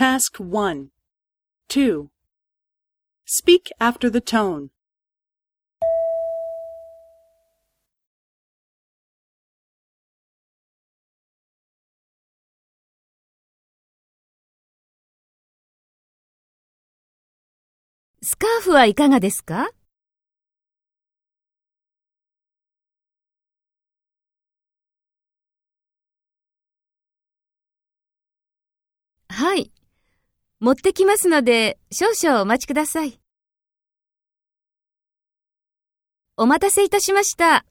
[0.00, 0.88] Task 1.
[1.68, 2.08] 2.
[3.26, 4.70] Speak after the tone.
[18.22, 19.68] スカーフはいかがですか
[30.62, 33.18] 持ってきますので、少々お待ちください。
[36.36, 37.64] お待たせいたしました。